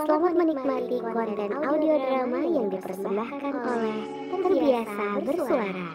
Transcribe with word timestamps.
Selamat 0.00 0.32
menikmati 0.32 0.96
konten 0.96 1.50
audio 1.60 2.00
drama 2.00 2.40
yang 2.40 2.72
dipersembahkan 2.72 3.52
oleh 3.52 4.00
Terbiasa 4.32 5.06
Bersuara. 5.20 5.88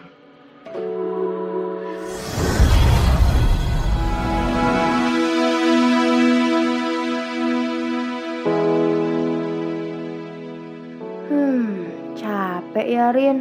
Hmm, 11.26 11.90
capek 12.14 12.86
ya 12.86 13.10
Rin. 13.10 13.38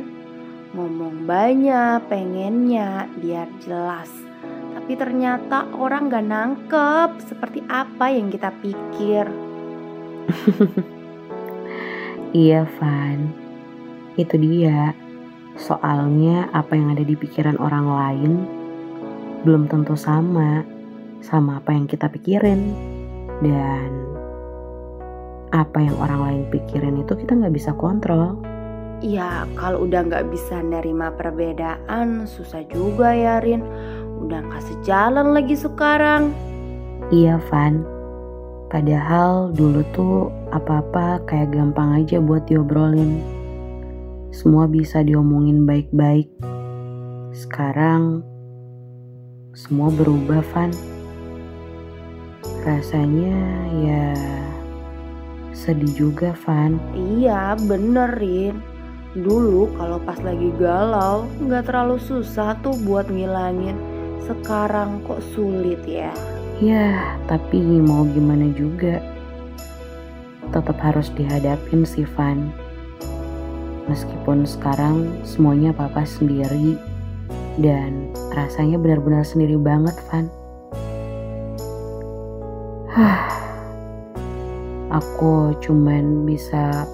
Ngomong 0.73 1.29
banyak, 1.29 2.09
pengennya 2.09 3.05
biar 3.21 3.45
jelas. 3.61 4.09
Tapi 4.73 4.97
ternyata 4.97 5.69
orang 5.77 6.09
gak 6.09 6.25
nangkep 6.25 7.09
seperti 7.21 7.61
apa 7.69 8.09
yang 8.09 8.33
kita 8.33 8.49
pikir. 8.65 9.44
Iya, 12.35 12.67
Van. 12.83 13.31
Itu 14.19 14.35
dia. 14.35 14.91
Soalnya 15.55 16.51
apa 16.51 16.75
yang 16.75 16.91
ada 16.91 16.99
di 16.99 17.15
pikiran 17.15 17.55
orang 17.63 17.87
lain 17.87 18.31
belum 19.47 19.71
tentu 19.71 19.95
sama 19.95 20.67
sama 21.23 21.63
apa 21.63 21.71
yang 21.71 21.87
kita 21.87 22.11
pikirin. 22.11 22.75
Dan 23.39 24.03
apa 25.55 25.79
yang 25.79 25.95
orang 25.95 26.21
lain 26.27 26.43
pikirin 26.51 26.99
itu 26.99 27.15
kita 27.15 27.39
nggak 27.39 27.55
bisa 27.55 27.71
kontrol. 27.71 28.35
Ya 28.99 29.47
kalau 29.55 29.87
udah 29.87 30.03
gak 30.07 30.27
bisa 30.31 30.59
nerima 30.59 31.15
perbedaan 31.15 32.27
susah 32.27 32.67
juga 32.67 33.15
ya 33.15 33.39
Rin. 33.39 33.63
Udah 34.19 34.43
gak 34.43 34.63
sejalan 34.63 35.31
lagi 35.31 35.55
sekarang. 35.55 36.35
Iya, 37.15 37.39
Van. 37.47 37.94
Padahal 38.65 39.53
dulu 39.53 39.85
tuh 39.93 40.33
apa-apa 40.49 41.21
kayak 41.29 41.53
gampang 41.53 42.01
aja 42.01 42.17
buat 42.17 42.49
diobrolin. 42.49 43.21
Semua 44.33 44.65
bisa 44.65 45.05
diomongin 45.05 45.63
baik-baik. 45.63 46.27
Sekarang 47.31 48.25
semua 49.55 49.87
berubah, 49.93 50.43
Van. 50.51 50.73
Rasanya 52.65 53.39
ya 53.85 54.07
sedih 55.55 55.93
juga, 55.95 56.33
Van. 56.43 56.81
Iya 56.91 57.55
bener 57.69 58.17
Rin. 58.17 58.59
Dulu 59.15 59.71
kalau 59.79 60.03
pas 60.03 60.19
lagi 60.19 60.51
galau 60.59 61.23
gak 61.47 61.71
terlalu 61.71 61.95
susah 62.01 62.59
tuh 62.59 62.75
buat 62.83 63.07
ngilangin. 63.07 63.79
Sekarang 64.27 64.99
kok 65.07 65.23
sulit 65.31 65.79
ya. 65.87 66.11
Ya, 66.63 67.19
tapi 67.27 67.59
mau 67.83 68.07
gimana 68.07 68.47
juga. 68.55 69.03
Tetap 70.55 70.79
harus 70.79 71.11
dihadapin 71.11 71.83
sih, 71.83 72.07
Van. 72.15 72.47
Meskipun 73.91 74.47
sekarang 74.47 75.19
semuanya 75.27 75.75
papa 75.75 76.07
sendiri 76.07 76.79
dan 77.59 78.07
rasanya 78.31 78.79
benar-benar 78.79 79.27
sendiri 79.27 79.59
banget, 79.59 79.99
Van. 80.07 80.31
Hah. 82.95 83.27
Aku 84.95 85.59
cuman 85.59 86.23
bisa 86.23 86.87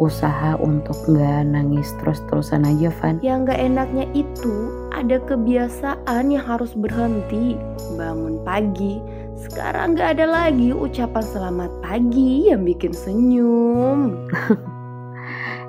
usaha 0.00 0.56
untuk 0.56 0.96
nggak 1.04 1.44
nangis 1.44 1.92
terus-terusan 2.00 2.64
aja, 2.64 2.88
Van. 3.04 3.20
Yang 3.20 3.52
gak 3.52 3.60
enaknya 3.68 4.08
itu 4.16 4.83
ada 5.04 5.20
kebiasaan 5.20 6.32
yang 6.32 6.40
harus 6.40 6.72
berhenti. 6.72 7.60
Bangun 8.00 8.40
pagi, 8.40 9.04
sekarang 9.36 10.00
gak 10.00 10.16
ada 10.16 10.24
lagi 10.24 10.72
ucapan 10.72 11.20
selamat 11.20 11.68
pagi 11.84 12.48
yang 12.48 12.64
bikin 12.64 12.96
senyum. 12.96 14.16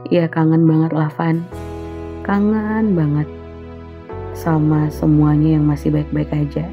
Iya 0.05 0.29
kangen 0.29 0.69
banget 0.69 0.93
lah, 0.93 1.09
Van. 1.17 1.41
Kangen 2.21 2.93
banget 2.93 3.25
sama 4.37 4.85
semuanya 4.93 5.57
yang 5.57 5.65
masih 5.65 5.89
baik-baik 5.89 6.29
aja. 6.29 6.69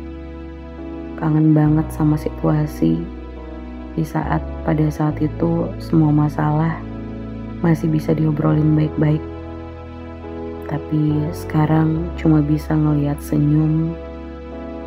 Kangen 1.16 1.56
banget 1.56 1.88
sama 1.96 2.20
situasi 2.20 3.00
di 3.96 4.04
saat 4.04 4.44
pada 4.68 4.84
saat 4.92 5.16
itu 5.16 5.64
semua 5.80 6.12
masalah 6.12 6.76
masih 7.64 7.88
bisa 7.88 8.12
diobrolin 8.12 8.76
baik-baik. 8.76 9.24
Tapi 10.72 11.28
sekarang 11.36 12.08
cuma 12.16 12.40
bisa 12.40 12.72
ngelihat 12.72 13.20
senyum, 13.20 13.92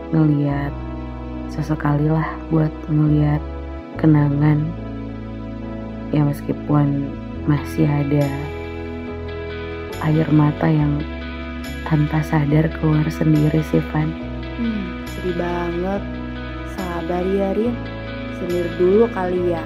ngelihat 0.09 0.73
sesekali 1.53 2.09
lah 2.09 2.25
buat 2.49 2.73
ngelihat 2.89 3.37
kenangan. 4.01 4.65
Ya 6.09 6.25
meskipun 6.25 7.05
masih 7.45 7.85
ada 7.85 8.25
air 10.09 10.25
mata 10.33 10.65
yang 10.65 11.05
tanpa 11.85 12.25
sadar 12.25 12.65
keluar 12.81 13.05
sendiri 13.13 13.61
sih 13.69 13.85
Van. 13.93 14.09
Hmm, 14.57 15.05
sedih 15.05 15.37
banget. 15.37 16.01
Sabar 16.73 17.21
ya 17.29 17.53
Rin, 17.53 17.77
senir 18.41 18.65
dulu 18.81 19.05
kali 19.13 19.53
ya. 19.53 19.61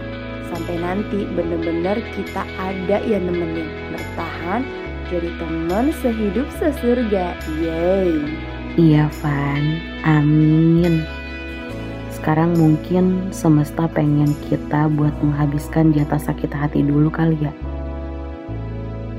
Sampai 0.52 0.84
nanti 0.84 1.24
bener-bener 1.32 2.04
kita 2.12 2.44
ada 2.60 2.98
yang 3.08 3.24
nemenin 3.24 3.72
bertahan 3.96 4.68
jadi 5.10 5.30
teman 5.42 5.90
sehidup 6.06 6.46
sesurga. 6.62 7.34
Yeay. 7.58 8.30
Iya 8.78 9.10
Van, 9.20 9.64
amin. 10.06 11.02
Sekarang 12.14 12.54
mungkin 12.54 13.34
semesta 13.34 13.90
pengen 13.90 14.30
kita 14.46 14.86
buat 14.94 15.12
menghabiskan 15.26 15.90
jatah 15.98 16.22
sakit 16.22 16.54
hati 16.54 16.86
dulu 16.86 17.10
kali 17.10 17.36
ya. 17.42 17.50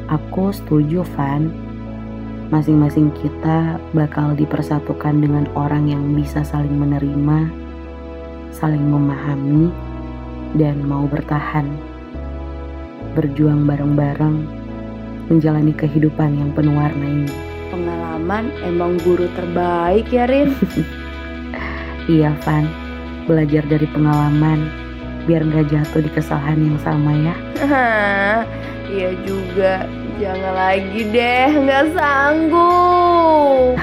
Aku 0.06 0.54
setuju 0.54 1.02
Van. 1.18 1.50
Masing-masing 2.50 3.14
kita 3.14 3.78
bakal 3.94 4.34
dipersatukan 4.34 5.22
dengan 5.22 5.46
orang 5.54 5.86
yang 5.86 6.02
bisa 6.18 6.42
saling 6.42 6.74
menerima, 6.74 7.46
saling 8.50 8.90
memahami, 8.90 9.70
dan 10.58 10.82
mau 10.82 11.06
bertahan. 11.06 11.66
Berjuang 13.14 13.70
bareng-bareng 13.70 14.59
menjalani 15.30 15.70
kehidupan 15.70 16.34
yang 16.34 16.50
penuh 16.50 16.74
warna 16.74 17.06
ini. 17.06 17.30
Pengalaman 17.70 18.50
emang 18.66 18.98
guru 19.06 19.30
terbaik 19.38 20.10
ya 20.10 20.26
Rin. 20.26 20.58
iya 22.10 22.34
Van, 22.42 22.66
belajar 23.30 23.62
dari 23.70 23.86
pengalaman 23.94 24.66
biar 25.30 25.46
nggak 25.46 25.70
jatuh 25.70 26.02
di 26.02 26.10
kesalahan 26.10 26.58
yang 26.58 26.78
sama 26.82 27.14
ya. 27.14 27.34
Iya 28.90 29.14
juga, 29.22 29.86
jangan 30.18 30.50
lagi 30.50 31.14
deh, 31.14 31.62
nggak 31.62 31.94
sanggup. 31.94 33.78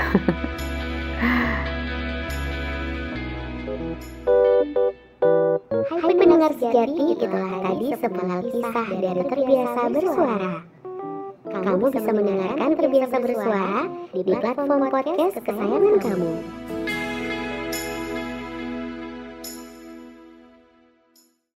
Hai 5.87 6.11
pendengar 6.11 6.51
sejati, 6.59 7.03
itulah 7.15 7.51
tadi 7.63 7.87
sepenggal 7.95 8.41
kisah 8.51 8.87
dari 8.99 9.23
Terbiasa 9.31 9.81
Bersuara. 9.95 10.76
Kamu 11.47 11.87
bisa 11.87 12.11
mendengarkan 12.11 12.75
Terbiasa 12.75 13.15
Bersuara 13.23 13.87
di 14.11 14.21
platform 14.27 14.91
podcast 14.91 15.35
kesayangan 15.39 15.95
kamu. 16.03 16.31